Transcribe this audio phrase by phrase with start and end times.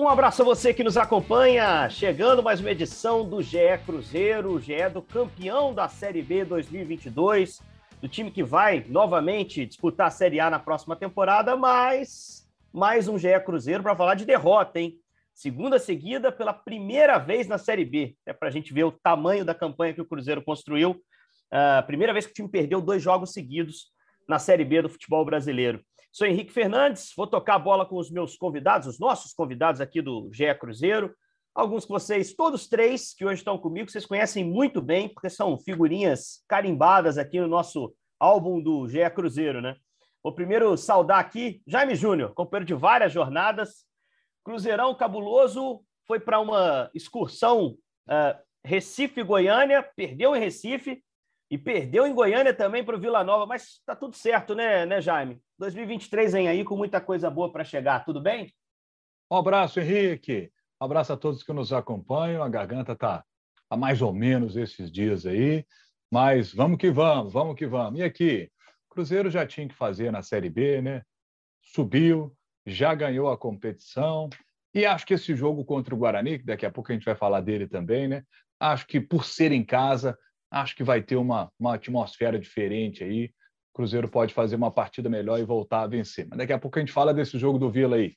[0.00, 1.86] Um abraço a você que nos acompanha.
[1.90, 7.60] Chegando mais uma edição do GE Cruzeiro, o GE do campeão da Série B 2022,
[8.00, 13.18] do time que vai novamente disputar a Série A na próxima temporada, mas mais um
[13.18, 14.98] GE Cruzeiro para falar de derrota, hein?
[15.34, 18.16] Segunda seguida pela primeira vez na Série B.
[18.24, 20.92] É para a gente ver o tamanho da campanha que o Cruzeiro construiu.
[20.92, 23.92] Uh, primeira vez que o time perdeu dois jogos seguidos
[24.26, 25.84] na Série B do futebol brasileiro.
[26.12, 30.02] Sou Henrique Fernandes, vou tocar a bola com os meus convidados, os nossos convidados aqui
[30.02, 31.14] do GE Cruzeiro.
[31.54, 35.56] Alguns que vocês, todos três que hoje estão comigo, vocês conhecem muito bem, porque são
[35.56, 39.76] figurinhas carimbadas aqui no nosso álbum do GE Cruzeiro, né?
[40.20, 43.86] Vou primeiro saudar aqui Jaime Júnior, companheiro de várias jornadas.
[44.44, 47.76] Cruzeirão cabuloso, foi para uma excursão
[48.08, 51.04] uh, Recife-Goiânia, perdeu em Recife,
[51.50, 55.00] e perdeu em Goiânia também para o Vila Nova, mas está tudo certo, né, né,
[55.00, 55.42] Jaime?
[55.58, 58.54] 2023 vem aí com muita coisa boa para chegar, tudo bem?
[59.28, 60.52] Um abraço, Henrique.
[60.80, 62.42] Um abraço a todos que nos acompanham.
[62.42, 63.24] A garganta está
[63.68, 65.64] a mais ou menos esses dias aí,
[66.10, 67.98] mas vamos que vamos, vamos que vamos.
[67.98, 68.50] E aqui,
[68.88, 71.02] Cruzeiro já tinha que fazer na Série B, né?
[71.62, 72.34] Subiu,
[72.64, 74.28] já ganhou a competição.
[74.72, 77.14] E acho que esse jogo contra o Guarani, que daqui a pouco a gente vai
[77.14, 78.24] falar dele também, né?
[78.58, 80.16] Acho que por ser em casa,
[80.50, 83.26] Acho que vai ter uma, uma atmosfera diferente aí.
[83.72, 86.26] O Cruzeiro pode fazer uma partida melhor e voltar a vencer.
[86.28, 88.14] Mas daqui a pouco a gente fala desse jogo do Vila aí.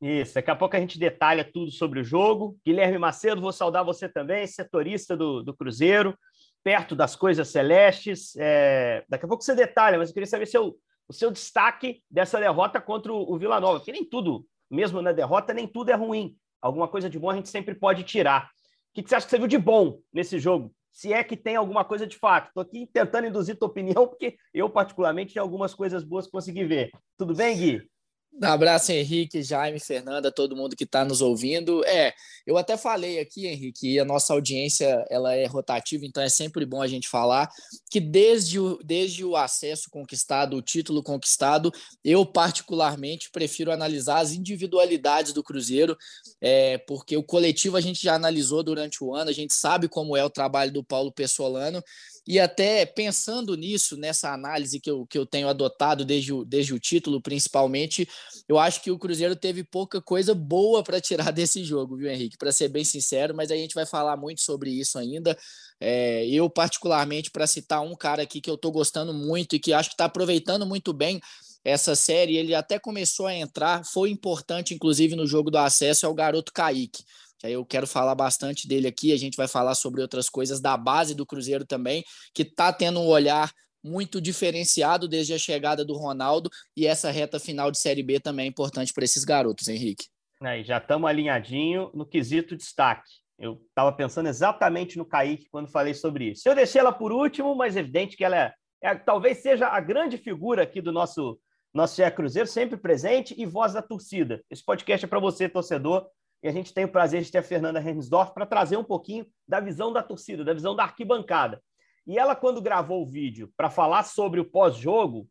[0.00, 2.56] Isso, daqui a pouco a gente detalha tudo sobre o jogo.
[2.66, 6.16] Guilherme Macedo, vou saudar você também, setorista do, do Cruzeiro,
[6.62, 8.34] perto das coisas celestes.
[8.36, 9.04] É...
[9.08, 10.76] Daqui a pouco você detalha, mas eu queria saber seu,
[11.08, 15.54] o seu destaque dessa derrota contra o Vila Nova, porque nem tudo, mesmo na derrota,
[15.54, 16.36] nem tudo é ruim.
[16.60, 18.50] Alguma coisa de bom a gente sempre pode tirar.
[18.90, 20.72] O que você acha que você viu de bom nesse jogo?
[20.92, 22.48] Se é que tem alguma coisa de fato.
[22.48, 26.64] Estou aqui tentando induzir tua opinião, porque eu, particularmente, tenho algumas coisas boas que consegui
[26.64, 26.90] ver.
[27.16, 27.90] Tudo bem, Gui?
[28.34, 31.84] Um abraço, Henrique, Jaime, Fernanda, todo mundo que está nos ouvindo.
[31.84, 32.14] É,
[32.46, 36.80] eu até falei aqui, Henrique, a nossa audiência ela é rotativa, então é sempre bom
[36.80, 37.50] a gente falar
[37.90, 41.70] que desde o, desde o acesso conquistado, o título conquistado,
[42.02, 45.96] eu particularmente prefiro analisar as individualidades do Cruzeiro,
[46.40, 50.16] é, porque o coletivo a gente já analisou durante o ano, a gente sabe como
[50.16, 51.84] é o trabalho do Paulo Pessolano,
[52.26, 56.72] e até pensando nisso, nessa análise que eu, que eu tenho adotado desde o, desde
[56.72, 58.08] o título, principalmente,
[58.48, 62.38] eu acho que o Cruzeiro teve pouca coisa boa para tirar desse jogo, viu, Henrique?
[62.38, 65.36] Para ser bem sincero, mas a gente vai falar muito sobre isso ainda.
[65.80, 69.72] É, eu, particularmente, para citar um cara aqui que eu estou gostando muito e que
[69.72, 71.20] acho que está aproveitando muito bem
[71.64, 76.08] essa série, ele até começou a entrar, foi importante, inclusive, no jogo do acesso, é
[76.08, 77.04] o garoto Kaique
[77.42, 79.12] que aí eu quero falar bastante dele aqui.
[79.12, 83.00] A gente vai falar sobre outras coisas da base do Cruzeiro também, que está tendo
[83.00, 88.02] um olhar muito diferenciado desde a chegada do Ronaldo e essa reta final de Série
[88.04, 90.06] B também é importante para esses garotos, Henrique.
[90.40, 93.10] Aí, já estamos alinhadinho no quesito destaque.
[93.36, 96.48] Eu estava pensando exatamente no Kaique quando falei sobre isso.
[96.48, 99.80] Eu deixei ela por último, mas é evidente que ela é, é talvez seja a
[99.80, 101.40] grande figura aqui do nosso
[101.74, 104.44] nosso GE Cruzeiro, sempre presente e voz da torcida.
[104.50, 106.06] Esse podcast é para você, torcedor,
[106.42, 109.26] e a gente tem o prazer de ter a Fernanda Hermsdorf para trazer um pouquinho
[109.46, 111.62] da visão da torcida, da visão da arquibancada.
[112.06, 115.28] E ela, quando gravou o vídeo para falar sobre o pós-jogo,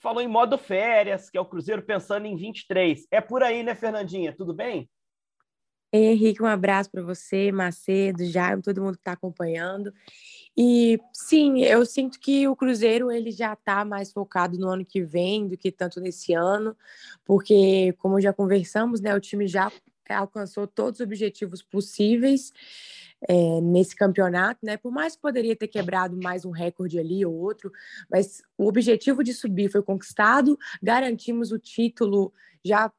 [0.00, 3.06] falou em modo férias, que é o Cruzeiro pensando em 23.
[3.10, 4.34] É por aí, né, Fernandinha?
[4.36, 4.90] Tudo bem?
[5.92, 9.92] Henrique, um abraço para você, Macedo, Jaime, todo mundo que está acompanhando.
[10.56, 15.02] E sim, eu sinto que o Cruzeiro ele já está mais focado no ano que
[15.02, 16.76] vem do que tanto nesse ano,
[17.24, 19.70] porque como já conversamos, né, o time já
[20.14, 22.52] alcançou todos os objetivos possíveis
[23.28, 24.76] é, nesse campeonato, né?
[24.76, 27.70] Por mais que poderia ter quebrado mais um recorde ali ou outro,
[28.10, 32.32] mas o objetivo de subir foi conquistado, garantimos o título
[32.64, 32.90] já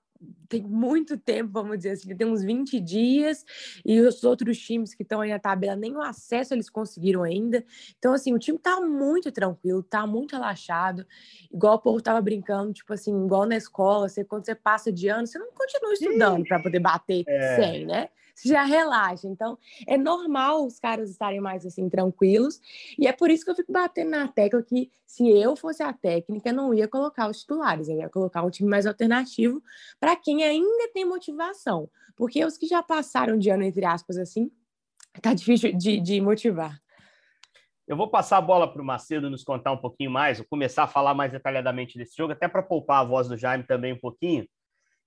[0.48, 3.46] tem muito tempo, vamos dizer assim, tem uns 20 dias,
[3.86, 7.64] e os outros times que estão aí na tabela, nem o acesso eles conseguiram ainda.
[7.98, 11.06] Então, assim, o time tá muito tranquilo, tá muito relaxado,
[11.52, 15.08] igual o povo tava brincando, tipo assim, igual na escola, você, quando você passa de
[15.08, 17.56] ano, você não continua estudando para poder bater é.
[17.56, 18.10] 100, né?
[18.48, 19.28] Já relaxa.
[19.28, 19.58] Então,
[19.88, 22.60] é normal os caras estarem mais assim tranquilos.
[22.98, 25.94] E é por isso que eu fico batendo na tecla que se eu fosse a
[25.94, 29.62] técnica, não ia colocar os titulares, eu ia colocar um time mais alternativo
[30.00, 31.90] para quem ainda tem motivação.
[32.16, 34.52] Porque os que já passaram de ano, entre aspas, assim,
[35.22, 36.80] tá difícil de, de motivar.
[37.88, 40.84] Eu vou passar a bola para o Macedo nos contar um pouquinho mais, vou começar
[40.84, 44.00] a falar mais detalhadamente desse jogo, até para poupar a voz do Jaime também um
[44.00, 44.48] pouquinho.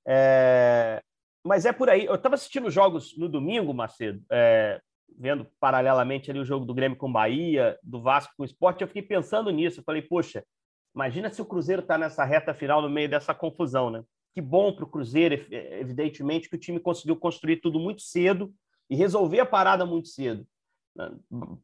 [0.06, 1.02] É...
[1.44, 2.06] Mas é por aí.
[2.06, 4.80] Eu estava assistindo jogos no domingo, Macedo, é...
[5.18, 8.82] vendo paralelamente ali o jogo do Grêmio com Bahia, do Vasco com o Esporte.
[8.82, 9.80] Eu fiquei pensando nisso.
[9.80, 10.44] Eu falei, poxa,
[10.94, 14.02] imagina se o Cruzeiro está nessa reta final no meio dessa confusão, né?
[14.34, 18.52] Que bom para o Cruzeiro, evidentemente, que o time conseguiu construir tudo muito cedo
[18.90, 20.46] e resolver a parada muito cedo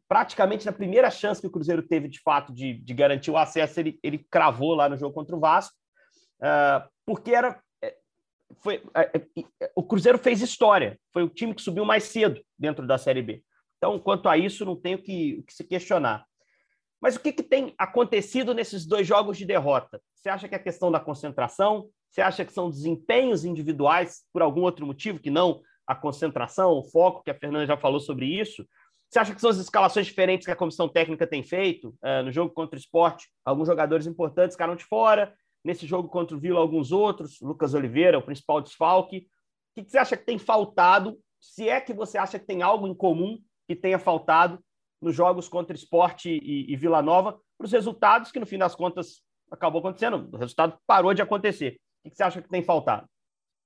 [0.09, 3.79] praticamente na primeira chance que o Cruzeiro teve de fato de, de garantir o acesso,
[3.79, 5.75] ele, ele cravou lá no jogo contra o Vasco,
[6.41, 7.61] uh, porque era
[8.59, 8.83] foi
[9.75, 13.43] o Cruzeiro fez história, foi o time que subiu mais cedo dentro da Série B.
[13.79, 16.27] Então, quanto a isso, não tenho que, que se questionar.
[17.01, 20.03] Mas o que, que tem acontecido nesses dois jogos de derrota?
[20.15, 21.89] Você acha que é questão da concentração?
[22.11, 26.85] Você acha que são desempenhos individuais por algum outro motivo que não a concentração, o
[26.85, 28.67] foco, que a Fernanda já falou sobre isso?
[29.09, 32.31] Você acha que são as escalações diferentes que a comissão técnica tem feito uh, no
[32.31, 33.29] jogo contra o esporte?
[33.45, 35.35] Alguns jogadores importantes ficaram de fora.
[35.65, 37.41] Nesse jogo contra o Vila, alguns outros.
[37.41, 39.29] Lucas Oliveira, o principal desfalque.
[39.77, 41.19] O que você acha que tem faltado?
[41.41, 44.59] Se é que você acha que tem algo em comum que tenha faltado
[45.01, 48.75] nos jogos contra esporte e, e Vila Nova, para os resultados que, no fim das
[48.75, 50.29] contas, acabou acontecendo.
[50.33, 51.79] O resultado parou de acontecer.
[52.05, 53.07] O que você acha que tem faltado?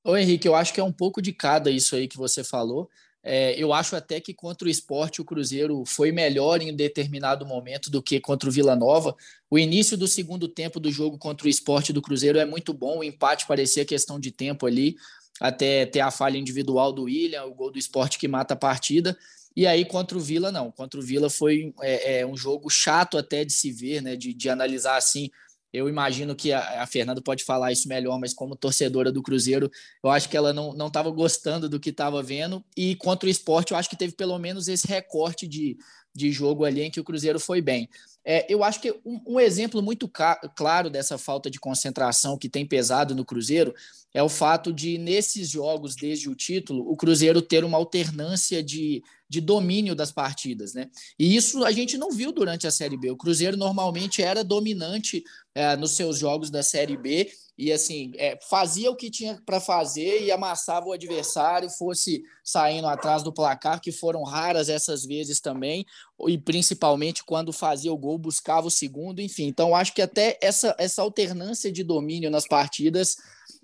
[0.05, 2.88] Ô Henrique, eu acho que é um pouco de cada isso aí que você falou.
[3.26, 7.47] É, eu acho até que contra o esporte o Cruzeiro foi melhor em um determinado
[7.47, 9.17] momento do que contra o Vila Nova.
[9.50, 12.99] O início do segundo tempo do jogo contra o esporte do Cruzeiro é muito bom,
[12.99, 14.97] o empate parecia questão de tempo ali,
[15.41, 19.17] até ter a falha individual do William, o gol do esporte que mata a partida.
[19.56, 20.70] E aí, contra o Vila, não.
[20.70, 24.17] Contra o Vila foi é, é um jogo chato até de se ver, né?
[24.17, 25.31] De, de analisar assim
[25.75, 29.69] eu imagino que a, a Fernanda pode falar isso melhor, mas como torcedora do Cruzeiro,
[30.05, 32.65] eu acho que ela não estava gostando do que estava vendo.
[32.76, 35.76] E contra o esporte, eu acho que teve pelo menos esse recorte de,
[36.15, 37.88] de jogo ali em que o Cruzeiro foi bem.
[38.25, 40.11] É, eu acho que um, um exemplo muito
[40.56, 43.75] claro dessa falta de concentração que tem pesado no Cruzeiro
[44.15, 49.03] é o fato de, nesses jogos, desde o título, o Cruzeiro ter uma alternância de,
[49.29, 50.73] de domínio das partidas.
[50.73, 50.88] Né?
[51.19, 53.11] E isso a gente não viu durante a Série B.
[53.11, 55.25] O Cruzeiro normalmente era dominante
[55.55, 59.61] é, nos seus jogos da Série B e assim é, fazia o que tinha para
[59.61, 65.41] fazer e amassava o adversário, fosse saindo atrás do placar, que foram raras essas vezes
[65.41, 65.87] também,
[66.29, 69.47] e principalmente quando fazia o gol, buscava o segundo, enfim.
[69.47, 73.17] Então, acho que até essa, essa alternância de domínio nas partidas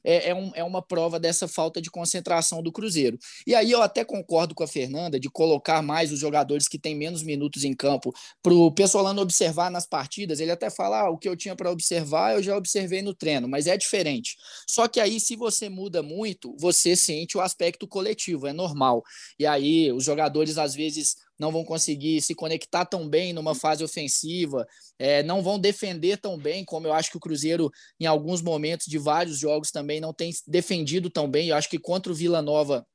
[0.05, 3.19] é, é, um, é uma prova dessa falta de concentração do Cruzeiro.
[3.47, 6.94] E aí eu até concordo com a Fernanda de colocar mais os jogadores que têm
[6.94, 8.12] menos minutos em campo
[8.43, 10.41] para o Pessolano observar nas partidas.
[10.41, 13.49] Ele até fala: ah, o que eu tinha para observar, eu já observei no treino,
[13.49, 14.37] mas é diferente.
[14.69, 19.03] Só que aí, se você muda muito, você sente o aspecto coletivo, é normal.
[19.38, 23.83] E aí, os jogadores às vezes não vão conseguir se conectar tão bem numa fase
[23.83, 24.67] ofensiva,
[24.99, 28.87] é, não vão defender tão bem, como eu acho que o Cruzeiro, em alguns momentos
[28.87, 31.49] de vários jogos, também não tem defendido tão bem.
[31.49, 32.87] Eu acho que contra o Vila Nova,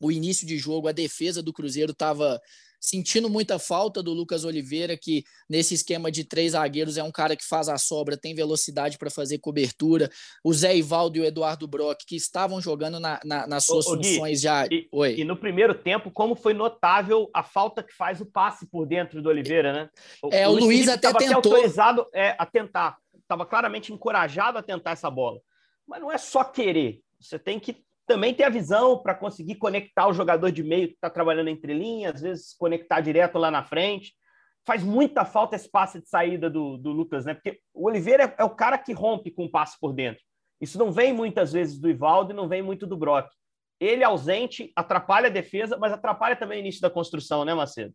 [0.00, 2.40] o início de jogo, a defesa do Cruzeiro estava
[2.80, 7.36] sentindo muita falta do Lucas Oliveira, que nesse esquema de três zagueiros é um cara
[7.36, 10.10] que faz a sobra, tem velocidade para fazer cobertura.
[10.42, 13.92] O Zé Ivaldo e o Eduardo Brock, que estavam jogando na, na, nas suas ô,
[13.92, 14.66] ô, funções Gui, já.
[14.66, 15.16] E, Oi.
[15.18, 19.20] e no primeiro tempo, como foi notável a falta que faz o passe por dentro
[19.20, 19.90] do Oliveira, né?
[20.22, 21.36] O, é, o, o Luiz, Luiz até tentou.
[21.36, 25.38] autorizado é, a tentar, estava claramente encorajado a tentar essa bola.
[25.86, 30.08] Mas não é só querer, você tem que também ter a visão para conseguir conectar
[30.08, 33.62] o jogador de meio que está trabalhando entre linhas, às vezes conectar direto lá na
[33.62, 34.14] frente.
[34.66, 37.34] Faz muita falta esse passe de saída do, do Lucas, né?
[37.34, 40.20] Porque o Oliveira é, é o cara que rompe com o passe por dentro.
[40.60, 43.28] Isso não vem muitas vezes do Ivaldo e não vem muito do Brock.
[43.78, 47.94] Ele ausente atrapalha a defesa, mas atrapalha também o início da construção, né, Macedo?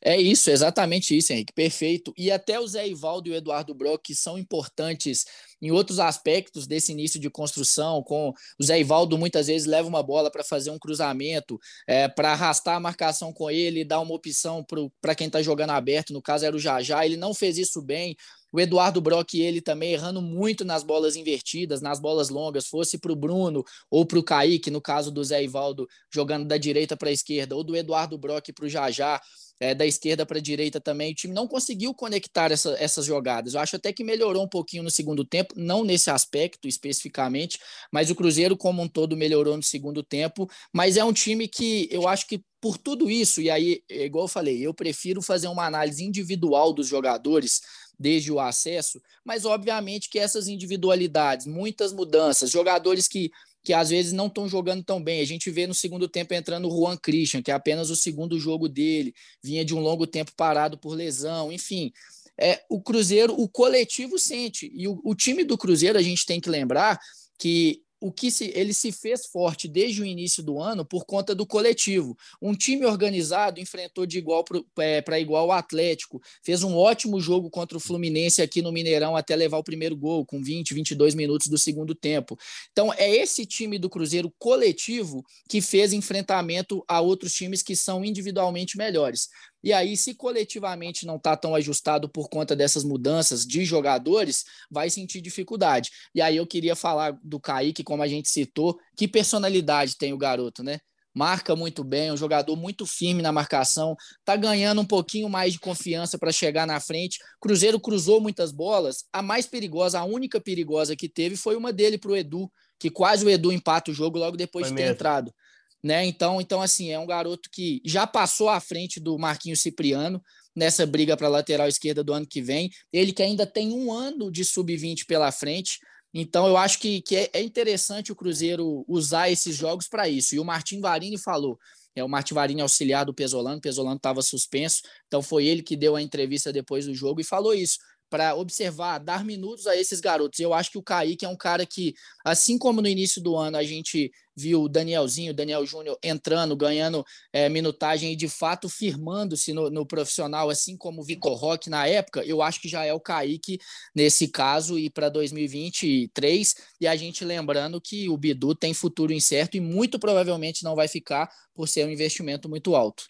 [0.00, 2.12] É isso, exatamente isso, Henrique, perfeito.
[2.16, 5.26] E até o Zé Ivaldo e o Eduardo Brock são importantes
[5.60, 10.02] em outros aspectos desse início de construção, com o Zé Ivaldo muitas vezes leva uma
[10.02, 14.64] bola para fazer um cruzamento, é, para arrastar a marcação com ele, dar uma opção
[15.00, 18.16] para quem está jogando aberto, no caso era o Jajá, ele não fez isso bem,
[18.52, 23.12] O Eduardo Brock, ele também errando muito nas bolas invertidas, nas bolas longas, fosse para
[23.12, 27.08] o Bruno ou para o Kaique, no caso do Zé Ivaldo jogando da direita para
[27.08, 29.20] a esquerda, ou do Eduardo Brock para o Jajá
[29.60, 31.12] é, da esquerda para a direita também.
[31.12, 33.54] O time não conseguiu conectar essa, essas jogadas.
[33.54, 37.58] Eu acho até que melhorou um pouquinho no segundo tempo, não nesse aspecto especificamente,
[37.92, 40.48] mas o Cruzeiro, como um todo, melhorou no segundo tempo.
[40.72, 44.24] Mas é um time que eu acho que por tudo isso, e aí, é igual
[44.24, 47.60] eu falei, eu prefiro fazer uma análise individual dos jogadores
[47.98, 53.30] desde o acesso, mas obviamente que essas individualidades, muitas mudanças, jogadores que
[53.68, 55.20] que às vezes não estão jogando tão bem.
[55.20, 58.38] A gente vê no segundo tempo entrando o Juan Christian, que é apenas o segundo
[58.38, 59.12] jogo dele,
[59.42, 61.92] vinha de um longo tempo parado por lesão, enfim.
[62.40, 64.70] É, o Cruzeiro, o coletivo sente.
[64.72, 66.98] E o, o time do Cruzeiro, a gente tem que lembrar
[67.38, 71.34] que o que se, ele se fez forte desde o início do ano por conta
[71.34, 72.16] do coletivo.
[72.40, 77.50] Um time organizado enfrentou de igual para é, igual o Atlético, fez um ótimo jogo
[77.50, 81.48] contra o Fluminense aqui no Mineirão até levar o primeiro gol, com 20, 22 minutos
[81.48, 82.38] do segundo tempo.
[82.70, 88.04] Então, é esse time do Cruzeiro coletivo que fez enfrentamento a outros times que são
[88.04, 89.28] individualmente melhores.
[89.62, 94.88] E aí, se coletivamente não está tão ajustado por conta dessas mudanças de jogadores, vai
[94.88, 95.90] sentir dificuldade.
[96.14, 100.18] E aí eu queria falar do Kaique, como a gente citou, que personalidade tem o
[100.18, 100.78] garoto, né?
[101.14, 105.58] Marca muito bem, um jogador muito firme na marcação, tá ganhando um pouquinho mais de
[105.58, 107.18] confiança para chegar na frente.
[107.40, 111.98] Cruzeiro cruzou muitas bolas, a mais perigosa, a única perigosa que teve foi uma dele
[111.98, 112.48] para o Edu,
[112.78, 114.94] que quase o Edu empata o jogo logo depois foi de ter mesmo.
[114.94, 115.34] entrado
[115.82, 116.04] né?
[116.04, 120.22] Então, então assim, é um garoto que já passou à frente do Marquinhos Cipriano
[120.54, 122.70] nessa briga para lateral esquerda do ano que vem.
[122.92, 125.78] Ele que ainda tem um ano de sub-20 pela frente.
[126.12, 130.34] Então, eu acho que, que é, é interessante o Cruzeiro usar esses jogos para isso.
[130.34, 131.58] E o Martim Varini falou:
[131.94, 135.76] é o Martin Varini auxiliar do Pesolano, o Pesolano estava suspenso, então foi ele que
[135.76, 140.00] deu a entrevista depois do jogo e falou isso para observar, dar minutos a esses
[140.00, 140.40] garotos.
[140.40, 143.56] Eu acho que o Kaique é um cara que, assim como no início do ano
[143.56, 148.68] a gente viu o Danielzinho, o Daniel Júnior entrando, ganhando é, minutagem e de fato
[148.68, 152.84] firmando-se no, no, profissional, assim como o Vitor Roque na época, eu acho que já
[152.84, 153.58] é o Kaique
[153.94, 156.54] nesse caso e para 2023.
[156.80, 160.86] E a gente lembrando que o Bidu tem futuro incerto e muito provavelmente não vai
[160.86, 163.04] ficar por ser um investimento muito alto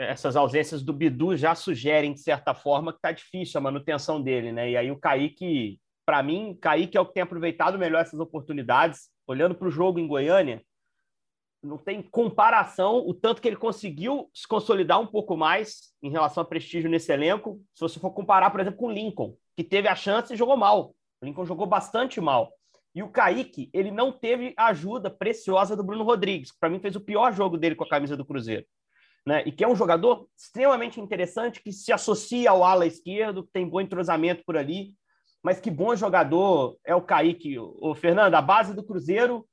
[0.00, 4.50] essas ausências do Bidu já sugerem, de certa forma, que está difícil a manutenção dele,
[4.50, 4.70] né?
[4.70, 9.10] E aí o Kaique, para mim, Kaique é o que tem aproveitado melhor essas oportunidades.
[9.26, 10.64] Olhando para o jogo em Goiânia,
[11.62, 16.42] não tem comparação o tanto que ele conseguiu se consolidar um pouco mais em relação
[16.42, 19.86] a prestígio nesse elenco, se você for comparar, por exemplo, com o Lincoln, que teve
[19.86, 20.94] a chance e jogou mal.
[21.20, 22.50] O Lincoln jogou bastante mal.
[22.94, 26.80] E o Kaique, ele não teve a ajuda preciosa do Bruno Rodrigues, que para mim
[26.80, 28.66] fez o pior jogo dele com a camisa do Cruzeiro
[29.26, 29.42] né?
[29.46, 33.68] E que é um jogador extremamente interessante, que se associa ao ala esquerdo, que tem
[33.68, 34.94] bom entrosamento por ali,
[35.42, 37.58] mas que bom jogador é o Kaique.
[37.58, 39.46] O Fernando, a base do Cruzeiro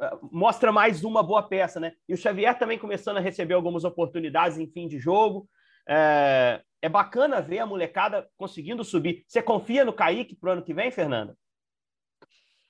[0.00, 1.92] eh, mostra mais uma boa peça, né?
[2.08, 5.48] E o Xavier também começando a receber algumas oportunidades em fim de jogo.
[5.88, 9.24] É, é bacana ver a molecada conseguindo subir.
[9.26, 11.36] Você confia no Kaique para o ano que vem, Fernanda?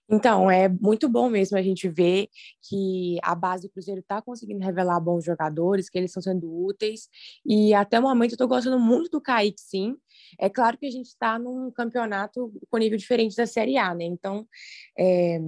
[0.08, 2.28] Então, é muito bom mesmo a gente ver
[2.62, 7.08] que a base do Cruzeiro está conseguindo revelar bons jogadores, que eles estão sendo úteis.
[7.44, 9.96] E até o momento eu estou gostando muito do Kaique, sim.
[10.38, 14.04] É claro que a gente está num campeonato com nível diferente da Série A, né?
[14.04, 14.46] Então,
[14.96, 15.40] é,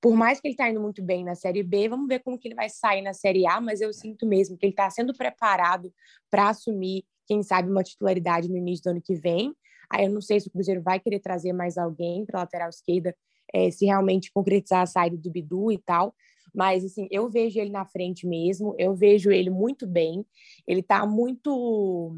[0.00, 2.48] por mais que ele está indo muito bem na Série B, vamos ver como que
[2.48, 5.94] ele vai sair na Série A, mas eu sinto mesmo que ele está sendo preparado
[6.28, 9.54] para assumir, quem sabe, uma titularidade no início do ano que vem.
[9.88, 12.68] Aí eu não sei se o Cruzeiro vai querer trazer mais alguém para a lateral
[12.68, 13.14] esquerda,
[13.52, 16.14] é, se realmente concretizar a saída do Bidu e tal.
[16.54, 20.24] Mas, assim, eu vejo ele na frente mesmo, eu vejo ele muito bem,
[20.66, 22.14] ele está muito,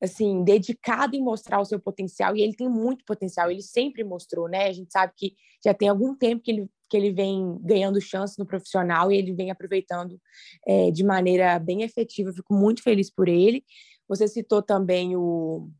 [0.00, 4.48] assim, dedicado em mostrar o seu potencial, e ele tem muito potencial, ele sempre mostrou,
[4.48, 4.66] né?
[4.66, 8.38] A gente sabe que já tem algum tempo que ele, que ele vem ganhando chance
[8.38, 10.20] no profissional e ele vem aproveitando
[10.66, 13.64] é, de maneira bem efetiva, eu fico muito feliz por ele.
[14.08, 15.70] Você citou também o,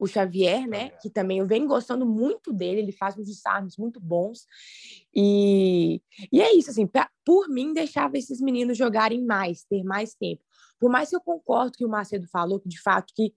[0.00, 0.88] o Xavier, né?
[1.02, 4.46] Que também eu venho gostando muito dele, ele faz uns desarmes muito bons.
[5.14, 6.00] E,
[6.32, 10.42] e é isso, assim, pra, por mim, deixava esses meninos jogarem mais, ter mais tempo.
[10.78, 13.34] Por mais que eu concordo que o Macedo falou, que de fato que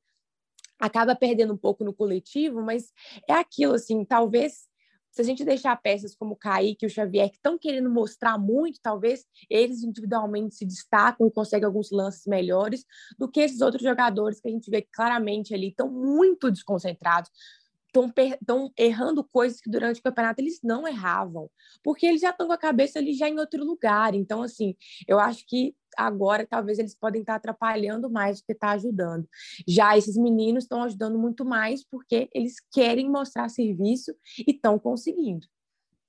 [0.79, 2.93] acaba perdendo um pouco no coletivo, mas
[3.27, 4.69] é aquilo, assim, talvez
[5.13, 8.35] se a gente deixar peças como o Kaique e o Xavier, que estão querendo mostrar
[8.39, 12.83] muito, talvez eles individualmente se destacam e conseguem alguns lances melhores
[13.17, 17.29] do que esses outros jogadores que a gente vê claramente ali estão muito desconcentrados,
[17.85, 21.47] estão errando coisas que durante o campeonato eles não erravam,
[21.83, 24.15] porque eles já estão com a cabeça ali já em outro lugar.
[24.15, 24.75] Então, assim,
[25.07, 29.27] eu acho que agora talvez eles podem estar atrapalhando mais do que está ajudando.
[29.67, 35.47] Já esses meninos estão ajudando muito mais porque eles querem mostrar serviço e estão conseguindo.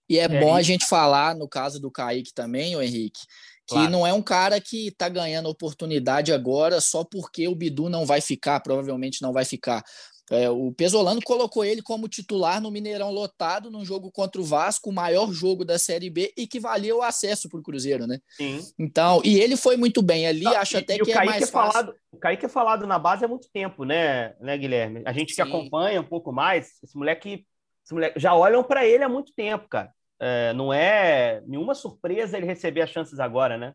[0.09, 3.21] E é, é bom a gente falar, no caso do Kaique também, o Henrique,
[3.67, 3.91] que claro.
[3.91, 8.21] não é um cara que está ganhando oportunidade agora só porque o Bidu não vai
[8.21, 9.83] ficar, provavelmente não vai ficar.
[10.31, 14.89] É, o Pesolano colocou ele como titular no Mineirão lotado num jogo contra o Vasco,
[14.89, 18.19] o maior jogo da Série B e que valia o acesso para o Cruzeiro, né?
[18.31, 18.61] Sim.
[18.79, 21.43] Então, e ele foi muito bem ali, ah, acho e, até e que é mais
[21.43, 25.03] é falado, O Kaique é falado na base há muito tempo, né, né Guilherme?
[25.05, 25.37] A gente Sim.
[25.37, 27.45] que acompanha um pouco mais, esse moleque,
[27.85, 29.91] esse moleque já olham para ele há muito tempo, cara.
[30.19, 33.75] É, não é nenhuma surpresa ele receber as chances agora, né?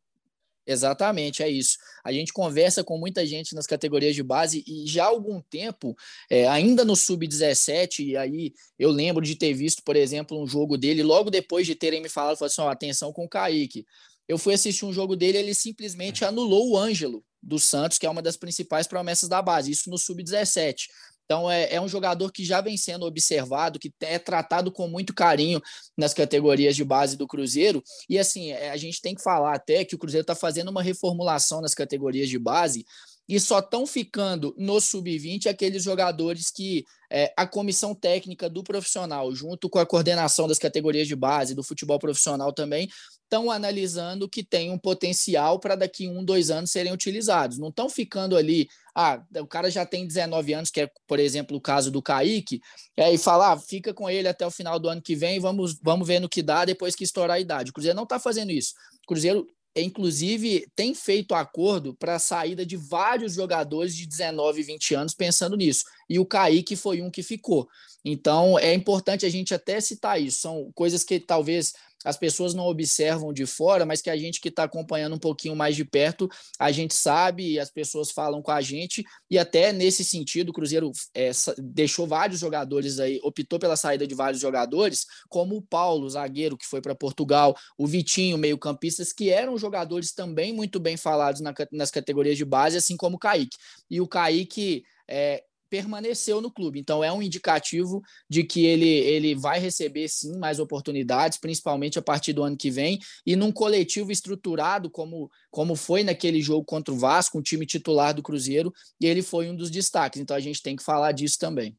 [0.72, 1.80] Exatamente, é isso.
[2.04, 5.98] A gente conversa com muita gente nas categorias de base e já há algum tempo,
[6.30, 10.78] é, ainda no sub-17, e aí eu lembro de ter visto, por exemplo, um jogo
[10.78, 13.84] dele, logo depois de terem me falado, falou assim: ó, atenção com o Kaique.
[14.28, 18.10] Eu fui assistir um jogo dele, ele simplesmente anulou o Ângelo do Santos, que é
[18.10, 20.88] uma das principais promessas da base, isso no sub-17.
[21.30, 25.14] Então, é, é, um jogador que já vem sendo observado, que é tratado com muito
[25.14, 25.62] carinho
[25.96, 27.84] nas categorias de base do Cruzeiro.
[28.10, 30.82] E, assim, é, a gente tem que falar até que o Cruzeiro está fazendo uma
[30.82, 32.84] reformulação nas categorias de base
[33.28, 39.32] e só estão ficando no sub-20 aqueles jogadores que é, a comissão técnica do profissional,
[39.36, 42.90] junto com a coordenação das categorias de base, do futebol profissional também,
[43.24, 47.60] estão analisando que tem um potencial para daqui um, dois anos serem utilizados.
[47.60, 48.68] Não estão ficando ali,
[49.00, 52.60] ah, o cara já tem 19 anos, que é, por exemplo, o caso do Kaique,
[52.98, 55.80] é, e falar, ah, fica com ele até o final do ano que vem, vamos,
[55.82, 57.72] vamos ver no que dá depois que estourar a idade.
[57.72, 58.74] O Cruzeiro não está fazendo isso.
[59.04, 64.64] O Cruzeiro inclusive, tem feito acordo para a saída de vários jogadores de 19 e
[64.64, 65.86] 20 anos pensando nisso.
[66.10, 67.68] E o Kaique foi um que ficou.
[68.04, 70.42] Então, é importante a gente até citar isso.
[70.42, 71.74] São coisas que talvez
[72.06, 75.56] as pessoas não observam de fora, mas que a gente que está acompanhando um pouquinho
[75.56, 79.74] mais de perto, a gente sabe e as pessoas falam com a gente, e até
[79.74, 85.06] nesse sentido, o Cruzeiro é, deixou vários jogadores aí, optou pela saída de vários jogadores,
[85.28, 90.54] como o Paulo, zagueiro, que foi para Portugal, o Vitinho, meio-campistas, que eram jogadores também
[90.54, 93.58] muito bem falados na, nas categorias de base, assim como o Kaique.
[93.90, 94.84] E o Kaique.
[95.12, 96.80] É, permaneceu no clube.
[96.80, 102.02] Então é um indicativo de que ele, ele vai receber sim mais oportunidades, principalmente a
[102.02, 106.94] partir do ano que vem, e num coletivo estruturado como, como foi naquele jogo contra
[106.94, 110.20] o Vasco, um time titular do Cruzeiro, e ele foi um dos destaques.
[110.20, 111.78] Então a gente tem que falar disso também.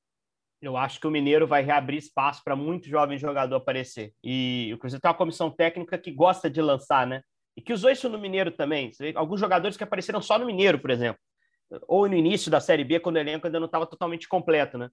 [0.62, 4.12] Eu acho que o Mineiro vai reabrir espaço para muito jovem jogador aparecer.
[4.22, 7.22] E o Cruzeiro tem uma comissão técnica que gosta de lançar, né?
[7.56, 8.92] E que usou isso no Mineiro também.
[9.14, 11.20] Alguns jogadores que apareceram só no Mineiro, por exemplo
[11.86, 14.90] ou no início da Série B, quando o elenco ainda não estava totalmente completo, né?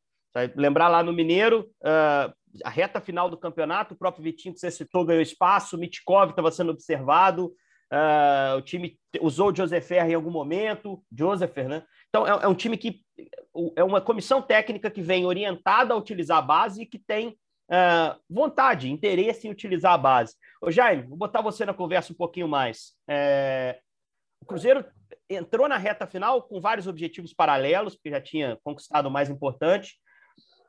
[0.56, 4.70] Lembrar lá no Mineiro, uh, a reta final do campeonato, o próprio Vitinho que você
[4.70, 7.48] citou ganhou espaço, o Mitkov estava sendo observado,
[7.92, 11.84] uh, o time usou o Joseph em algum momento, Joseph, né?
[12.10, 13.02] Então é, é, um time que
[13.76, 18.20] é uma comissão técnica que vem orientada a utilizar a base e que tem uh,
[18.30, 20.36] vontade, interesse em utilizar a base.
[20.62, 22.94] Ô Jaime, vou botar você na conversa um pouquinho mais.
[23.10, 23.80] É,
[24.42, 24.86] o Cruzeiro
[25.30, 29.96] entrou na reta final com vários objetivos paralelos, porque já tinha conquistado o mais importante.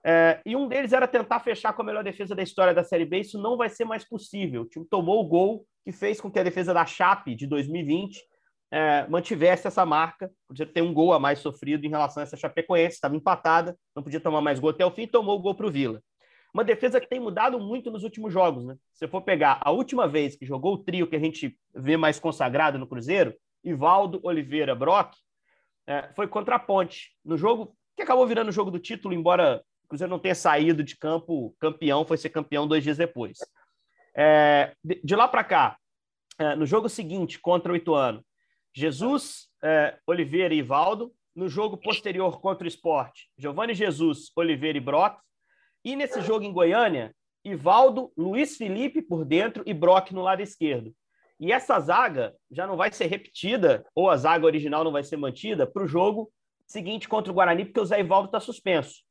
[0.05, 3.05] É, e um deles era tentar fechar com a melhor defesa da história da Série
[3.05, 3.21] B.
[3.21, 4.63] Isso não vai ser mais possível.
[4.63, 8.19] O time tomou o gol que fez com que a defesa da Chape de 2020
[8.71, 10.31] é, mantivesse essa marca.
[10.47, 14.03] Podia ter um gol a mais sofrido em relação a essa Chapecoense, estava empatada, não
[14.03, 16.03] podia tomar mais gol até o fim, tomou o gol para o Vila.
[16.53, 18.65] Uma defesa que tem mudado muito nos últimos jogos.
[18.65, 18.77] Né?
[18.93, 22.19] Se for pegar a última vez que jogou o trio que a gente vê mais
[22.19, 23.35] consagrado no Cruzeiro,
[23.71, 25.15] Ivaldo Oliveira Brock,
[25.87, 27.11] é, foi contra a Ponte.
[27.25, 30.85] No jogo que acabou virando o jogo do título, embora o Cruzeiro não tenha saído
[30.85, 33.39] de campo campeão, foi ser campeão dois dias depois.
[34.15, 35.79] É, de, de, lá para cá,
[36.39, 38.25] é, no jogo seguinte, contra o Ituano,
[38.75, 41.13] Jesus, é, Oliveira e Ivaldo.
[41.35, 45.21] No jogo posterior contra o Esporte, Giovanni Jesus, Oliveira e Brock.
[45.85, 50.93] E nesse jogo em Goiânia, Ivaldo, Luiz Felipe por dentro e Brock no lado esquerdo.
[51.41, 55.17] E essa zaga já não vai ser repetida, ou a zaga original não vai ser
[55.17, 56.31] mantida, para o jogo
[56.67, 59.03] seguinte contra o Guarani, porque o Zé Ivaldo está suspenso.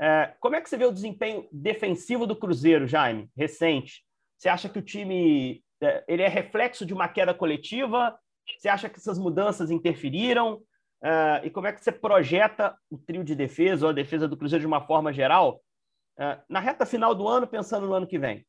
[0.00, 4.04] É, como é que você vê o desempenho defensivo do Cruzeiro, Jaime, recente?
[4.36, 8.18] Você acha que o time é, ele é reflexo de uma queda coletiva?
[8.58, 10.60] Você acha que essas mudanças interferiram?
[11.02, 14.36] É, e como é que você projeta o trio de defesa ou a defesa do
[14.36, 15.60] Cruzeiro de uma forma geral
[16.18, 18.44] é, na reta final do ano, pensando no ano que vem?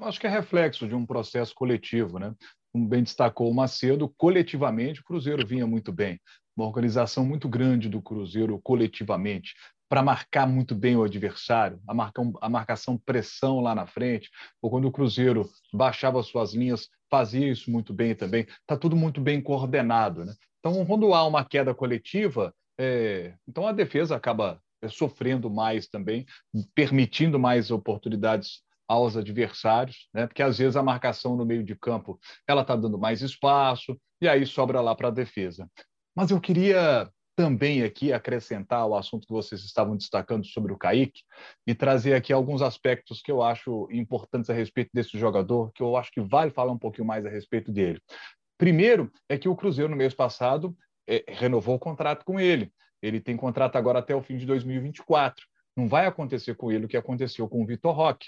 [0.00, 2.34] Acho que é reflexo de um processo coletivo, né?
[2.72, 6.20] Como bem destacou o Macedo, coletivamente o Cruzeiro vinha muito bem.
[6.56, 9.54] Uma organização muito grande do Cruzeiro coletivamente
[9.88, 14.28] para marcar muito bem o adversário, a, marca, a marcação pressão lá na frente,
[14.60, 18.42] ou quando o Cruzeiro baixava suas linhas, fazia isso muito bem também.
[18.42, 20.24] Está tudo muito bem coordenado.
[20.24, 20.34] Né?
[20.60, 23.34] Então, quando há uma queda coletiva, é...
[23.48, 26.26] então a defesa acaba é, sofrendo mais também,
[26.74, 30.26] permitindo mais oportunidades aos adversários, né?
[30.26, 34.26] porque às vezes a marcação no meio de campo ela está dando mais espaço e
[34.26, 35.70] aí sobra lá para a defesa.
[36.16, 41.20] Mas eu queria também aqui acrescentar o assunto que vocês estavam destacando sobre o Kaique
[41.64, 45.96] e trazer aqui alguns aspectos que eu acho importantes a respeito desse jogador, que eu
[45.96, 48.02] acho que vale falar um pouquinho mais a respeito dele.
[48.58, 50.76] Primeiro é que o Cruzeiro no mês passado
[51.08, 52.72] é, renovou o contrato com ele.
[53.00, 55.46] Ele tem contrato agora até o fim de 2024.
[55.76, 58.26] Não vai acontecer com ele o que aconteceu com o Vitor Roque.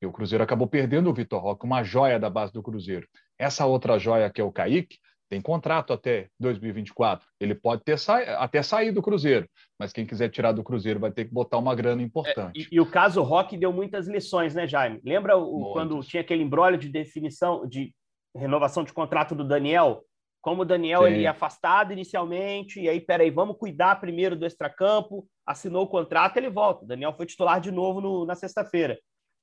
[0.00, 3.06] E o Cruzeiro acabou perdendo o Vitor Roque, uma joia da base do Cruzeiro.
[3.38, 7.26] Essa outra joia, que é o Kaique, tem contrato até 2024.
[7.38, 8.18] Ele pode ter sa...
[8.38, 11.74] até sair do Cruzeiro, mas quem quiser tirar do Cruzeiro vai ter que botar uma
[11.74, 12.60] grana importante.
[12.60, 15.00] É, e, e, o caso Roque deu muitas lições, né, Jaime?
[15.04, 17.92] Lembra o, quando tinha aquele embrólio de definição, de
[18.34, 20.02] renovação de contrato do Daniel?
[20.40, 25.26] Como o Daniel ele ia afastado inicialmente, e aí, peraí, vamos cuidar primeiro do extracampo,
[25.44, 26.84] assinou o contrato, ele volta.
[26.84, 28.96] O Daniel foi titular de novo no, na sexta-feira.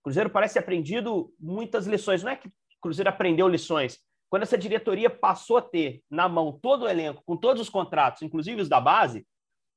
[0.06, 2.22] Cruzeiro parece aprendido muitas lições.
[2.22, 2.48] Não é que
[2.80, 3.98] Cruzeiro aprendeu lições.
[4.30, 8.22] Quando essa diretoria passou a ter na mão todo o elenco, com todos os contratos,
[8.22, 9.26] inclusive os da base,